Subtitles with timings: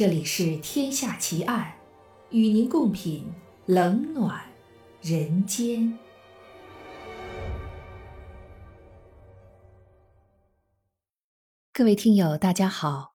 [0.00, 1.74] 这里是《天下奇案》，
[2.34, 3.22] 与您共品
[3.66, 4.42] 冷暖
[5.02, 5.98] 人间。
[11.74, 13.12] 各位听友，大家好，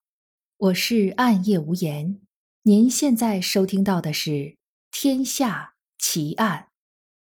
[0.57, 2.21] 我是暗夜无言。
[2.61, 4.30] 您现在收听到的是
[4.91, 6.67] 《天下奇案》，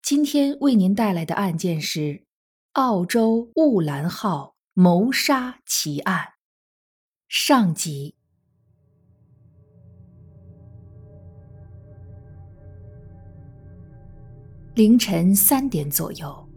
[0.01, 2.25] 今天为您带来的案件是
[2.73, 6.33] 澳洲雾兰号谋杀奇案
[7.29, 8.15] 上集。
[14.75, 16.49] 凌晨三点左右，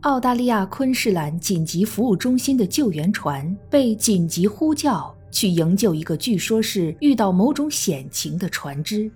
[0.00, 9.12] 澳大利亚昆士兰紧急服务中心的救援船被紧急呼叫去营救一个据说是遇到某种险情的船只。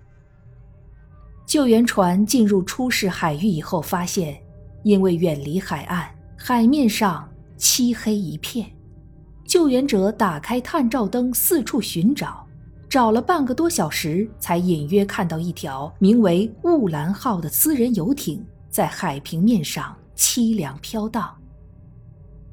[1.47, 4.39] 救援船进入出事海域以后，发现
[4.83, 8.71] 因为远离海岸，海面上漆黑一片。
[9.47, 12.44] 救援者打开探照灯四处寻找，
[12.95, 21.29] 找了半个多小时，才隐约看到一条名为“雾兰号”的私人游艇在海平面上凄凉飘荡。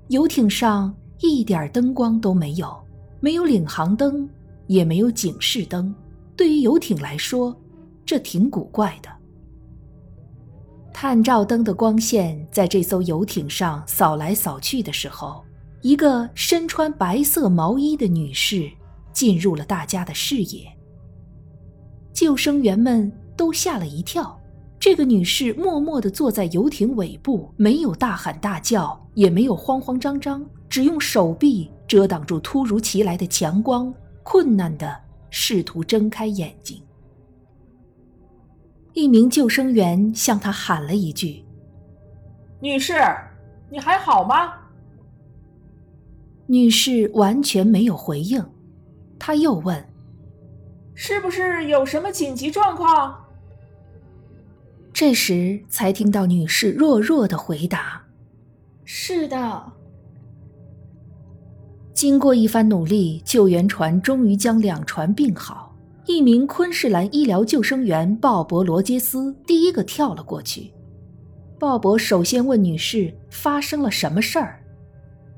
[0.07, 2.75] 游艇上一点灯光都没有，
[3.19, 4.27] 没有领航灯，
[4.65, 5.93] 也没有警示灯。
[6.35, 7.55] 对于游艇来说，
[8.03, 9.09] 这挺古怪的。
[10.91, 15.43] 探照灯的光线在这艘游艇上扫来扫去的时候，
[15.83, 18.67] 一个身穿白色毛衣的女士
[19.11, 20.71] 进入了大家的视野。
[22.13, 24.37] 救生员们都吓了一跳。
[24.79, 34.91] 这个女士默默地坐在游艇尾部，没有大喊大叫，也没有慌慌张张，只用手臂遮挡住突如其来的强光，困难地
[35.29, 36.81] 试图睁开眼睛。
[38.93, 41.45] 一名救生员向她喊了一句
[42.59, 42.95] ：“女士，
[43.69, 44.53] 你还好吗？”
[46.47, 48.43] 女士完全没有回应。
[49.23, 49.87] 他又问
[50.95, 53.23] ：“是不是有什么紧急状况？”
[54.91, 58.01] 这时才听到女士弱弱的回答
[58.83, 59.73] ：“是的。”
[61.93, 65.77] 经过一番努力，救援船终于将两船并好。
[66.07, 70.73] 一名昆士兰医疗救生员鲍勃·罗杰斯第一个跳了过去。
[71.59, 74.57] 鲍勃首先问女士：“发生了什么事儿？”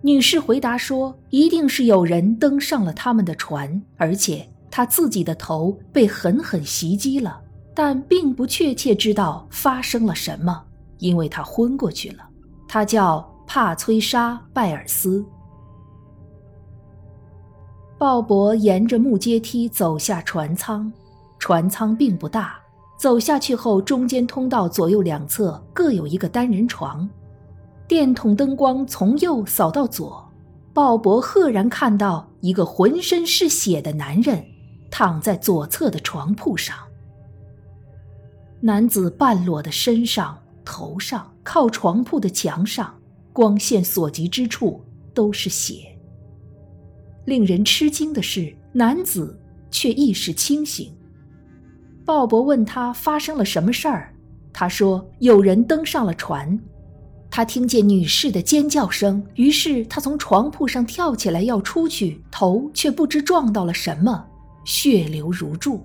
[0.05, 7.39] 女士回答说：“一定是有人登上了他们的船，而且他自己的头被狠狠袭击了，
[7.73, 10.61] 但并不确切知道发生了什么，
[10.97, 12.17] 因为他昏过去了。
[12.67, 15.25] 他叫帕崔莎·拜尔斯。”
[17.97, 20.91] 鲍勃沿着木阶梯走下船舱，
[21.39, 22.59] 船舱并不大。
[22.99, 27.09] 走下去后，中间通道左右两侧各有一个单人床。
[27.93, 30.27] 电筒灯光从右扫到左，
[30.73, 34.43] 鲍勃赫然看到一个浑身是血的男人
[34.89, 36.75] 躺在左侧的床铺上。
[38.61, 42.91] 男子半裸的身上、头上、靠床铺的墙上，
[43.31, 44.83] 光线所及之处
[45.13, 45.95] 都是血。
[47.25, 49.39] 令人吃惊的是，男子
[49.69, 50.91] 却意识清醒。
[52.03, 54.11] 鲍勃问他发生了什么事儿，
[54.51, 56.59] 他说有人登上了船。
[57.35, 64.23] 他听见女士的尖叫声，于是他从床铺上跳起来要出去，头却不知撞到了什么，
[64.65, 65.83] 血流如注。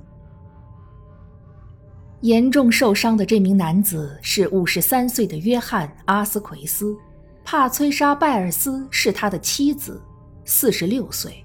[2.20, 6.94] 严重受伤的这名男子是五十三岁的约翰·阿斯奎斯，
[7.42, 9.98] 帕崔莎·拜尔斯是他的妻子。
[10.44, 11.42] 四十六岁。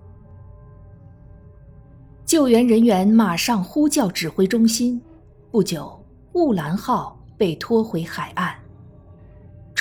[2.26, 5.02] 救援人员马上呼叫指挥中心。
[5.50, 5.98] 不久，
[6.34, 8.54] 雾兰号被拖回海岸。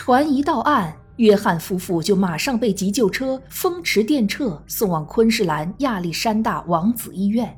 [0.05, 7.57] 船一到岸，约翰夫妇就马上被急救车风驰电掣送往昆士兰亚历山大王子医院。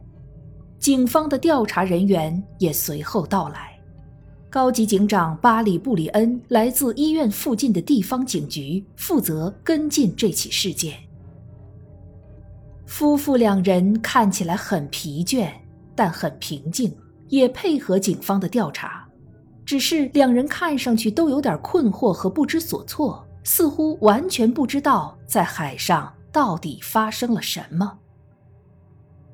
[0.78, 3.80] 警方的调查人员也随后到来。
[4.50, 10.98] 高级警长巴里·布里恩来自医院附近的地方警局，负责跟进这起事件。
[12.84, 15.50] 夫妇两人看起来很疲倦，
[15.94, 16.94] 但很平静，
[17.28, 19.03] 也配合警方的调查。
[19.64, 27.98] 只是两人看上去都有点困惑和不知所措，似乎完全不知道在海上到底发生了什么。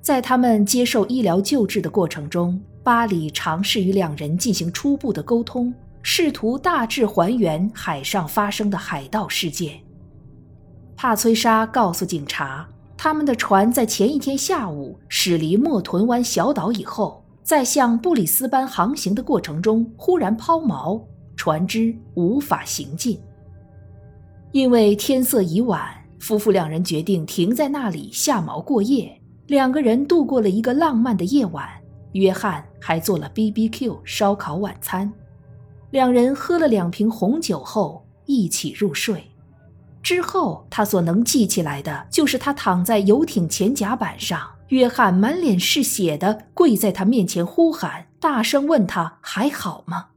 [0.00, 5.72] 在他们接受医疗救治的过程中，巴里尝试与两人进行初步的沟通，
[6.02, 9.80] 试图大致还原海上发生的海盗事件。
[10.96, 12.68] 帕崔莎告诉警察。
[13.02, 17.19] 他们的船在前一天下午驶离莫屯湾小岛以后，
[17.50, 21.02] 在向布里斯班航行的过程中忽然抛锚，
[21.34, 23.20] 船只无法行进。
[24.52, 25.84] 因为天色已晚，
[26.20, 31.68] 夫妇两人决定停在那里下锚过夜，两个人度过了一个浪漫的夜晚。
[32.12, 35.12] 约翰还做了 BBQ 烧烤晚餐。
[35.90, 39.24] 两人喝了两瓶红酒后一起入睡。
[40.04, 50.08] 之后，他所能记起来的就是他躺在游艇前甲板上，约翰满脸是血的跪在他面前呼喊，大声问他还好吗？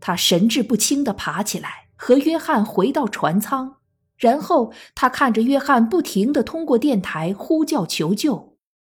[0.00, 3.76] 他神志不清的爬起来，和约翰回到船舱，
[4.16, 8.56] 然后他看着约翰不停的通过电台呼叫求救，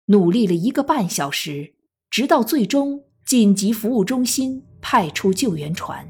[0.06, 1.74] 努力了一个半小时，
[2.10, 6.06] 直到最终紧急服务中心派出救援船。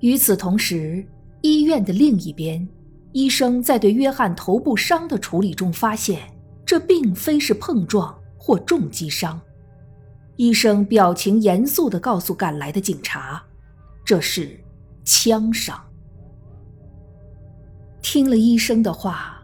[0.00, 1.06] 与此同时。
[1.40, 2.68] 医院的另一边，
[3.12, 6.20] 医生在对约翰头部伤的处理中发现，
[6.64, 9.40] 这并非是碰撞或重击伤。
[10.36, 13.42] 医生表情严肃地告诉赶来的警察
[14.04, 14.60] ：“这是
[15.04, 15.76] 枪伤。”
[18.02, 19.42] 听了医生的话，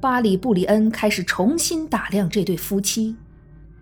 [0.00, 3.14] 巴里·布里恩开始重新打量这对夫妻。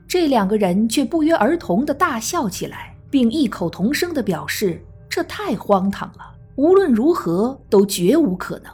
[0.09, 8.73] 这两个人却不约而同地大笑起来，并异口同声地表示：“这太荒唐了。”无论如何都绝无可能。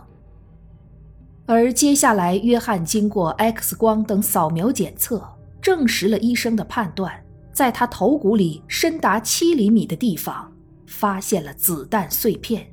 [1.47, 5.23] 而接下来，约翰经过 X 光等扫描检测，
[5.61, 10.51] 证实了医生的判断，在他头骨里深达七厘米的地方，
[10.87, 12.67] 发现了子弹碎片。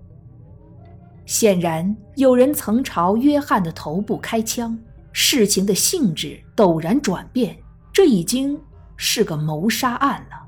[1.25, 4.77] 显然，有人曾朝约翰的头部开枪。
[5.11, 7.57] 事情的性质陡然转变，
[7.91, 8.57] 这已经
[8.95, 10.47] 是个谋杀案了。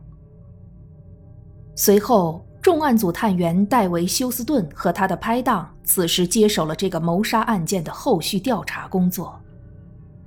[1.76, 2.46] 随后。
[2.64, 9.38] 重案组探员戴维·休斯顿和他的拍档此时接手了这个谋杀案件的后续调查工作。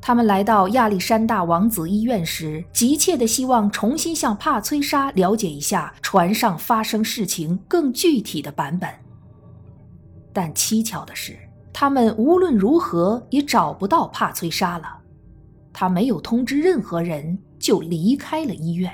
[0.02, 8.90] 他们来到亚历山大王子医院时，急切地希望重新向帕崔莎了解一下船上发生事情更具体的版本。
[10.30, 11.38] 但蹊跷的是，
[11.72, 14.98] 他们无论如何也找不到帕崔莎了。
[15.72, 18.92] 他没有通知任何人就离开了医院。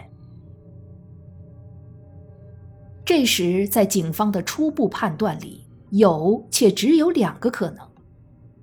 [3.04, 7.84] 这时，在警方的初步判断里，有且只有两个可能：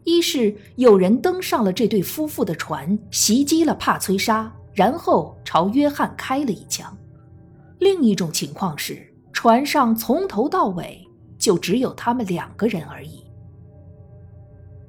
[0.06, 6.90] 一是有人登上了这对夫妇的船，袭击了帕崔莎，然后朝约翰开了一枪；
[7.80, 11.06] 另一种情况是，船上从头到尾
[11.38, 13.24] 就只有他们两个人而已。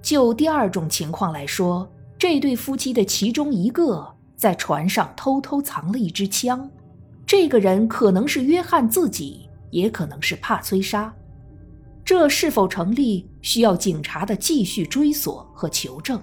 [0.01, 4.07] 就第二种情况来说，这对夫妻的其中一个
[4.37, 6.71] 在船上偷偷藏了一支枪。
[7.31, 11.15] 这个人可能是约翰自己，也可能是帕崔莎。
[12.05, 16.21] 这是否成立，需要警察的继续追索和求证。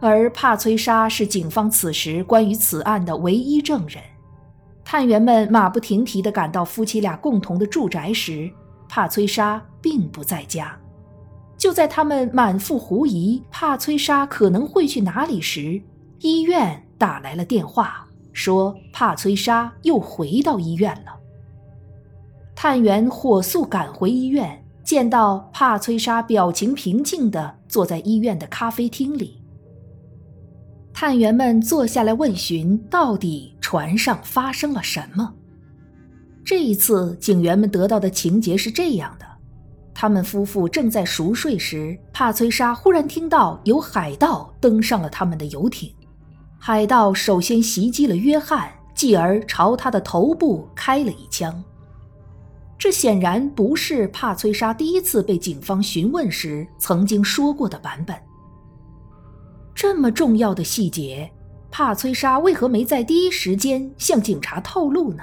[0.00, 4.02] 而帕崔莎是警方此时关于此案的唯一证人。
[4.86, 8.50] 探员们马不停蹄地赶到夫妻俩共同的住宅时，
[8.88, 10.74] 帕崔莎并不在家。
[11.58, 15.78] 就在他们满腹狐疑帕崔莎可能会去哪里时，
[16.20, 18.07] 医院打来了电话。
[18.38, 21.12] 说帕崔莎又回到医院了。
[22.54, 29.42] 探员火速赶回医院，见到帕崔莎表情平静地坐在医院的咖啡厅里。
[30.94, 35.34] 探员们坐下来问询，到底船上发生了什么？
[36.44, 39.26] 这一次，警员们得到的情节是这样的：
[39.92, 45.92] 他们夫妇正在熟睡时，帕崔莎忽然听到有海盗登上了他们的游艇。
[46.60, 51.62] 海盗首先袭击了约翰，继而朝他的头部开了一枪。
[52.76, 58.14] 这显然不是帕崔莎第一次被警方询问时曾经说过的版本。
[59.74, 61.30] 这么重要的细节，
[61.70, 65.22] 帕崔莎为何没在第一时间向警察透露呢？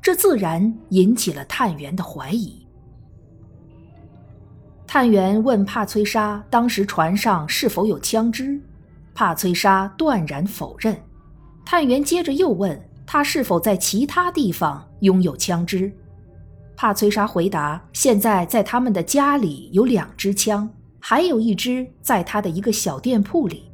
[0.00, 2.66] 这自然引起了探员的怀疑。
[4.86, 8.60] 探员问帕崔莎，当时船上是否有枪支？
[9.14, 10.96] 帕崔莎断然否认。
[11.64, 15.92] 探员接着又问他是否在其他地方拥有枪支。
[16.76, 23.70] 帕崔莎回答：“现在在他们的家里有两支枪，还有一支在他的一个小店铺里。”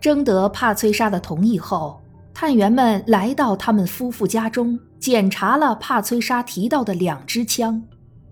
[0.00, 2.00] 征得帕崔莎的同意后，
[2.34, 7.82] 探员们来到他们夫妇家中，检查了帕崔莎提到的两支枪，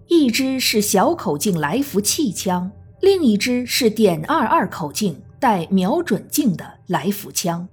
[0.09, 5.21] 一支是小口径来福气枪，另一支是点二二口径。
[5.39, 7.67] 带瞄准镜的来福枪。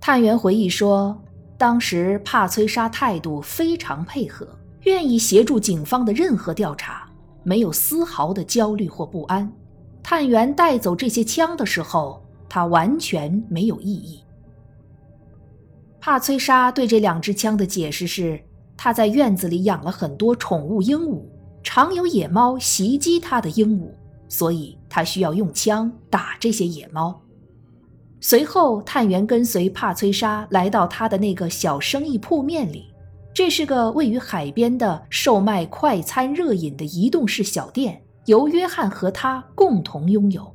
[0.00, 1.20] 探员回忆说，
[1.56, 4.48] 当时帕崔莎态度非常配合，
[4.82, 7.08] 愿意协助警方的任何调查，
[7.42, 9.50] 没有丝毫的焦虑或不安。
[10.02, 14.24] 探员带走这些枪的时候，他完全没有异议。
[16.00, 18.40] 帕崔莎对这两支枪的解释是，
[18.76, 21.20] 他在院子里养了很多宠物鹦鹉，
[21.62, 23.90] 常有野猫袭击他的鹦鹉。
[24.28, 27.20] 所以他需要用枪打这些野猫。
[28.20, 32.92] 随后，探员跟随帕崔莎来到他的那个小生意铺面里，
[33.32, 40.52] 这是个位于海边的售卖快餐热饮的移动式小店，由约翰和他共同拥有。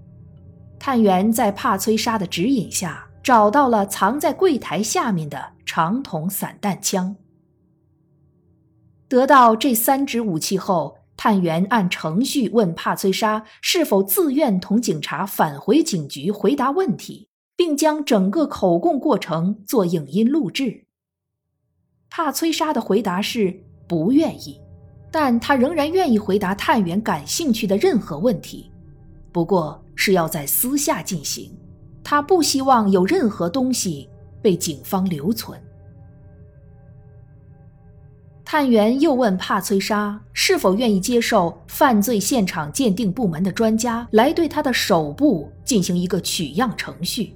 [0.78, 7.16] 探员在帕崔莎的指引下，找到了藏在柜台下面的长筒散弹枪。
[9.08, 17.30] 得到这三支武器后，探员按程序问帕崔莎是否自愿同警察返回警局回答问题。
[17.56, 20.86] 并将整个口供过程做影音录制。
[22.10, 24.60] 帕崔莎的回答是不愿意，
[25.12, 28.72] 但他仍然愿意回答探员感兴趣的任何问题，
[29.32, 31.56] 不过是要在私下进行。
[32.04, 34.10] 他不希望有任何东西
[34.42, 35.62] 被警方留存。
[38.46, 47.36] 探员又问帕崔莎是否愿意接受犯罪现场鉴定部门的专家来对他的手部进行一个取样程序。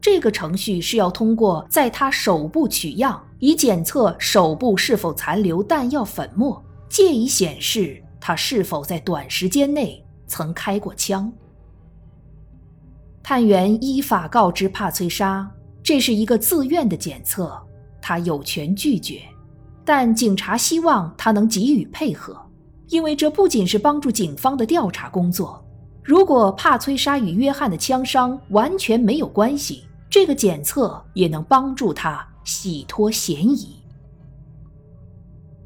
[0.00, 11.30] 这个程序是要通过在他手部取样，以检测手部是否残留弹药粉末，借以显示他是否在短时间内曾开过枪。
[13.22, 15.50] 探员依法告知帕崔莎，
[15.82, 17.58] 这是一个自愿的检测，
[18.00, 19.22] 他有权拒绝，
[19.84, 22.40] 但警察希望他能给予配合，
[22.88, 25.62] 因为这不仅是帮助警方的调查工作。
[26.02, 33.76] 如果帕崔莎与约翰的枪伤完全没有关系，这个检测也能帮助他洗脱嫌疑。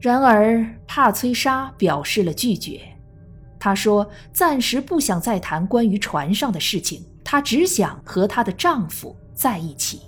[0.00, 2.80] 然而，帕崔莎表示了拒绝。
[3.58, 10.02] 她说：“暂时不想再谈关于船上的事情，她只想和她的丈夫在一起。”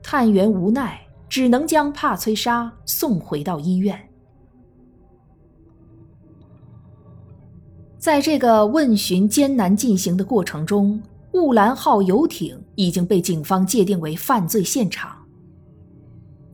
[0.00, 3.98] 探员无奈，只能将帕崔莎送回到医院。
[7.98, 11.02] 在这个问询艰难进行的过程中。
[11.32, 15.14] 雾兰号游艇已经被警方界定为犯罪现场。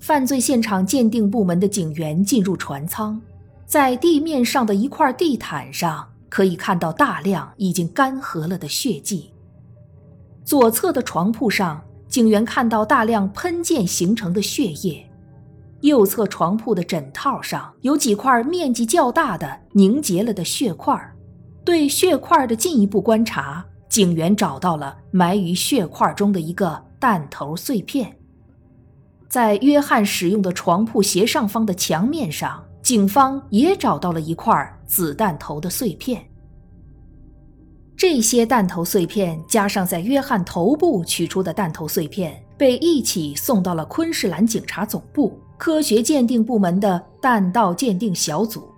[0.00, 3.20] 犯罪现场鉴定部门的警员进入船舱，
[3.64, 9.32] 在地面上的一块地毯上可以看到大量已经干涸了的血迹。
[10.44, 11.80] 左侧的床铺上，
[12.12, 15.06] 警员看到大量喷溅形成的血液；
[15.80, 20.94] 右侧床铺的枕套上有几块面积较大的凝结了的血块。
[21.64, 23.64] 对血块的进一步观察。
[23.88, 28.14] 警员找到了埋于血块中的一个弹头碎片，
[29.28, 36.22] 在约翰使用的床铺斜上方的墙面上，警方也找到了一块子弹头的碎片。
[38.02, 48.68] 这些弹头碎片加上在约翰头部取出的弹头碎片，被一起送到了昆士兰警察总部科学鉴定部门的弹道鉴定小组。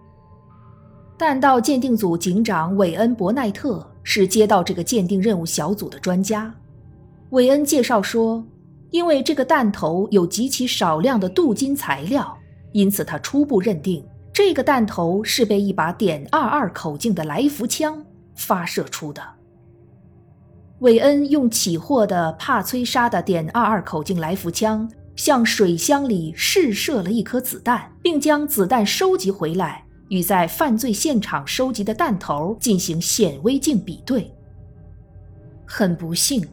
[1.17, 3.83] 弹道鉴定组警长韦恩·伯奈特。
[4.03, 6.55] 是接到这个鉴定任务小组的专家，
[7.31, 8.45] 韦恩介绍说，
[8.91, 12.37] 因为这个弹头有极其少量的镀金材料，
[12.73, 18.05] 因此他初步认定这个弹头是被一把点二二口径的来福枪
[18.35, 19.23] 发射出的。
[20.81, 29.83] 韦恩用起货的帕崔莎的点二二口径来福枪向水箱里试射了一颗子弹，并将子弹收集回来。
[30.09, 34.31] 与在犯罪现场收集的弹头进行显微镜比对。
[35.65, 36.47] 很不幸，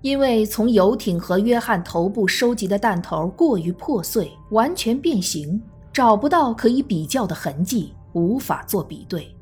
[0.00, 5.60] 因为从游艇和约翰头部收集的弹头过于破碎，完全变形，
[5.92, 9.34] 找不到可以比较的痕迹，无法做比对。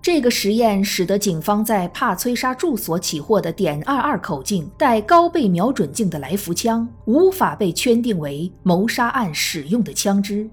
[0.00, 10.48] 这个实验使得警方在帕崔莎住所起获的点二二口径带高倍瞄准镜的来福枪无法被圈定为谋杀案使用的枪支。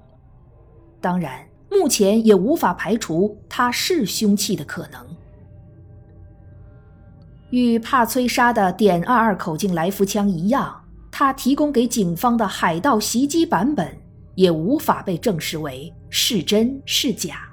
[0.99, 1.45] 当然。
[1.67, 5.05] 目前也无法排除它是凶器的可能。
[7.49, 13.93] 与帕崔莎的点二二口径来福枪一样，他提供给警方的海盗袭击版本
[14.35, 17.45] 也无法被证实为是真是假。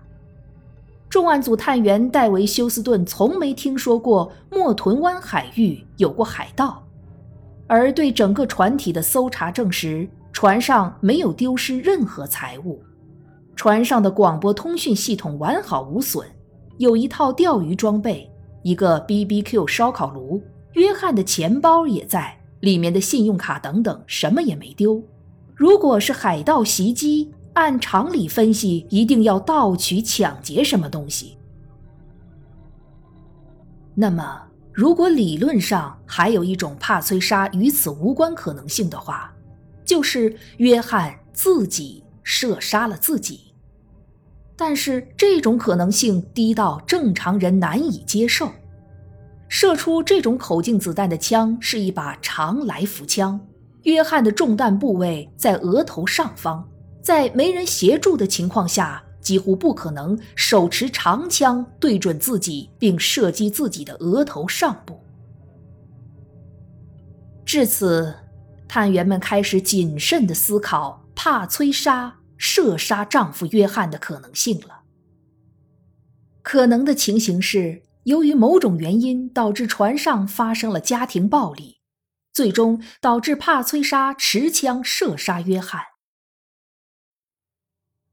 [1.13, 6.83] 重案组探员戴维·休斯顿从没听说过莫屯湾海域有过海盗，
[7.67, 12.83] 而对整个船体的搜查证实，船上没有丢失任何财物。
[13.55, 16.27] 船上的广播通讯系统完好无损，
[16.79, 18.27] 有一套钓鱼装备，
[18.63, 20.43] 一个 BBQ 烧烤炉，
[20.73, 25.03] 约翰的钱包也在里面的信用卡等等，什么也没丢。
[25.55, 31.37] 如果是海盗袭击，按常理分析，一定要盗取、抢劫什么东西。
[33.95, 34.43] 那么，
[34.73, 39.33] 如果理论上还有一种帕崔莎与此无关可能性的话，
[39.85, 42.03] 就是约翰自己。
[42.25, 43.53] 射杀了自己，
[44.55, 48.49] 但是这种可能性低到正常人难以接受。
[49.49, 53.41] 射出这种口径子弹的枪是一把长来福枪，
[53.83, 56.65] 约翰的中弹部位在额头上方，
[57.03, 64.99] 在没人协助的情况下，几乎不可能手持长枪对准自己并射击自己的额头上部。
[67.45, 68.15] 至此，
[68.69, 74.83] 探员们开始谨慎地思考帕崔莎射杀丈夫约翰的可能性了。
[76.43, 77.83] 可能的情形是。
[78.05, 81.77] 由于某种原因，导致船上发生了家庭暴力，
[82.33, 85.81] 最终导致帕崔莎持枪射杀约翰。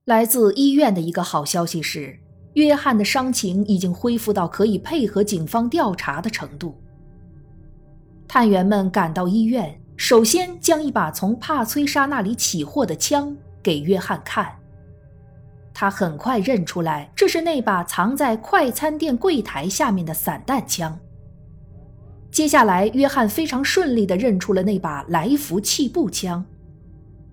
[0.09, 2.17] 来自医院的一个好消息是，
[2.53, 6.75] 约翰的伤情已经恢复到可以配合警方调查的程度。
[8.27, 14.51] 探员们赶到医院，首先将一把从帕崔莎那里起货的枪给约翰看。
[15.75, 20.99] 他很快认出来，这是那把藏在快餐店柜台下面的散弹枪。
[22.31, 26.43] 接下来，约翰非常顺利地认出了那把来福气步枪，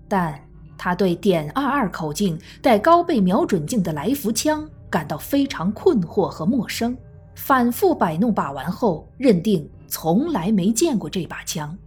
[0.07, 0.46] 但
[0.77, 6.95] 他对点二二口径带高倍瞄准镜的来福枪感到非常困惑和陌生。
[7.35, 11.77] 反复摆弄把玩后，认定从来没见过这把枪。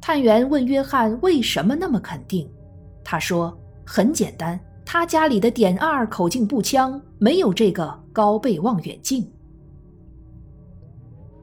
[0.00, 2.48] 探员问约翰为什么那么肯定，
[3.04, 4.58] 他说：“很简单。”
[4.90, 9.30] 他家里的点二二口径步枪没有这个高倍望远镜。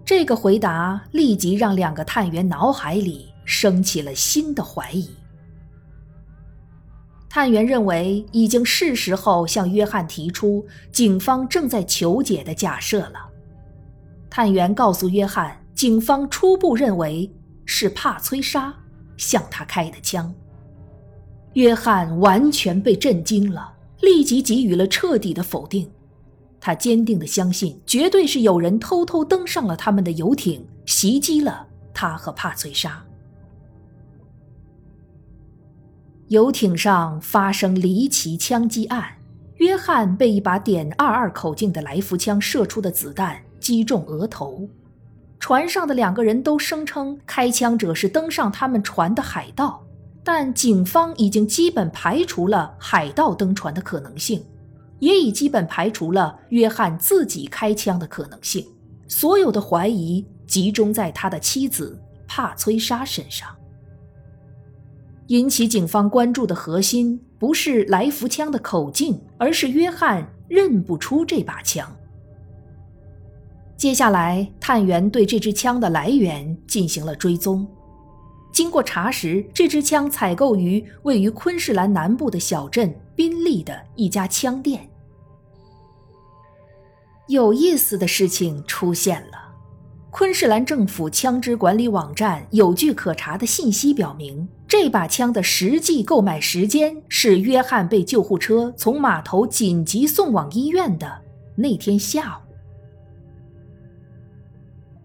[0.04, 5.08] 这个回答立即让两个探员脑海里升起了新的怀疑。
[7.36, 13.30] 探员认为已经是时候向约翰提出警方正在求解的假设了。
[14.30, 17.30] 探员告诉约翰，警方初步认为
[17.66, 18.74] 是帕崔莎
[19.18, 20.34] 向他开的枪。
[21.56, 23.70] 约翰完全被震惊了，
[24.00, 25.92] 立即给予了彻底的否定。
[26.62, 33.05] 他坚定地相信，绝对是有人偷偷登上了他们的游艇，袭击了他和帕崔莎。
[36.30, 39.06] 游艇上发生离奇枪击案，
[39.58, 44.68] 约翰被一把点二二口径的来福枪射出的子弹击中额头。
[45.40, 49.80] 船上的两个人都声称，开枪者是登上他们船的海盗。
[50.24, 54.44] 但警方已经基本排除了海盗登船的可能性，
[54.98, 58.66] 也已基本排除了约翰自己开枪的可能性。
[59.08, 63.55] 所有的怀疑集中在他的妻子帕崔莎身上。
[65.28, 71.90] 引起警方关注的核心不是来福枪的口径，而是约翰认不出这把枪。
[73.76, 77.68] 接下来，探员对这支枪的来源进行了追踪。
[78.54, 84.88] 经过查实，这支枪采购于位于昆士兰南部的小镇宾利的一家枪店。
[87.28, 89.54] 有意思的事情出现了：
[90.10, 101.10] 昆士兰政府枪支管理网站有据可查的信息表明，这把枪的实际购买时间是约翰被救护车从码头紧急送往医院的
[101.56, 102.42] 那天下午。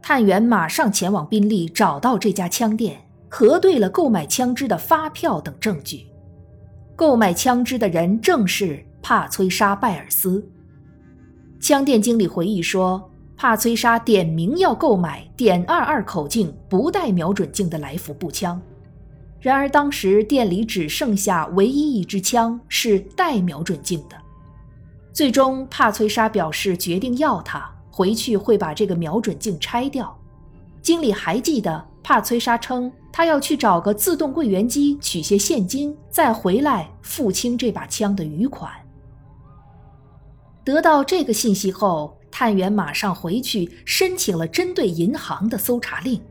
[0.03, 3.01] 探员马上前往宾利，找到这家枪店。
[3.29, 6.05] 核对了购买枪支的发票等证据，
[6.97, 10.45] 购买枪支的人正是帕崔莎·拜尔斯。
[11.61, 18.61] 枪店经理回忆说，帕崔莎点名要购买点二二口径不带瞄准镜的来福步枪，
[19.41, 24.17] 然而当时店里只剩下唯一一支枪是带瞄准镜的。
[25.13, 30.17] 最终，帕崔莎表示决定要它回去，会把这个瞄准镜拆掉。
[30.83, 32.91] 经理还记得，帕崔莎称。
[33.13, 38.71] 他要去找个自动柜员机取些现金，再回来付清这把枪的余款。
[40.63, 46.23] 得到这个信息后，探员马上回去申请了针对银行的搜查令。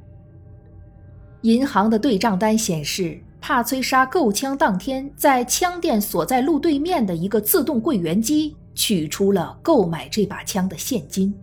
[1.41, 11.33] 银行的对账单显示，帕崔莎购枪当天在枪店所在路对面的一个自动柜员机取出了购买这把枪的现金。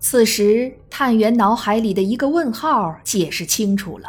[0.00, 4.08] 此时，探员脑海里的一个问号解释清楚了：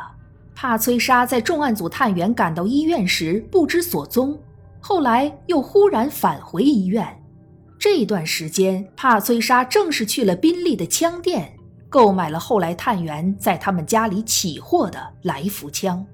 [0.56, 4.38] 帕崔莎在重案组探员赶到医院时不知所踪，
[4.80, 7.08] 后来又忽然返回医院。
[7.80, 11.56] 这段时间，帕崔莎正是去了宾利的枪店，
[11.89, 16.06] 购买了后来探员在他们家里起获的来福枪。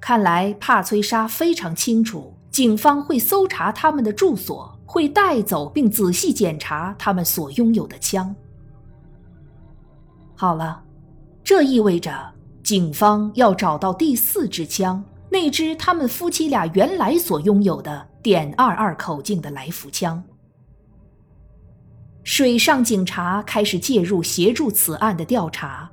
[0.00, 4.70] 看来，帕崔莎非常清楚警方会搜查他们的住所。
[4.86, 8.32] 会带走并仔细检查他们所拥有的枪。
[10.36, 10.84] 好了，
[11.42, 20.22] 这意味着警方要找到第四支枪，那支他们夫妻俩原来所拥有的点二二口径的来福枪。
[22.24, 25.90] 水上警察开始介入协助此案的调查，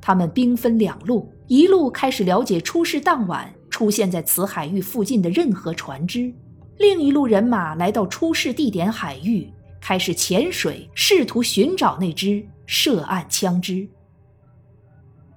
[0.00, 6.32] 他们兵分两路，一路开始了解出事当晚出现在此海域附近的任何船只，
[6.78, 13.86] 另一路人马来到出事地点海域，开始潜水，试图寻找那支涉案枪支。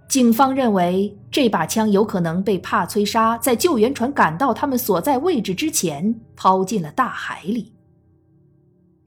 [0.08, 7.74] 警方认为这把枪有可能被帕崔莎在救援船赶到他们所在位置之前抛进了大海里，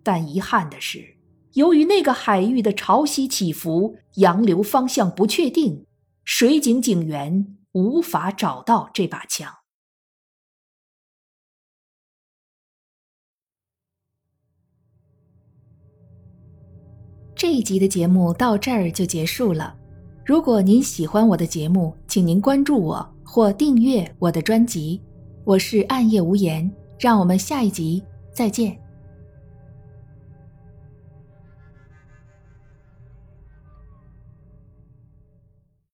[0.02, 1.17] 但遗憾的是。
[1.54, 5.86] 由于那个海域的潮汐起伏、洋流方向不确定，
[6.24, 9.52] 水警警员无法找到这把枪。
[17.34, 19.76] 这一集的节目到这儿就结束了。
[20.26, 25.00] 如果您喜欢我的节目，请您关注我或订阅我的专辑。
[25.44, 28.02] 我是暗夜无言，让我们下一集
[28.34, 28.87] 再见。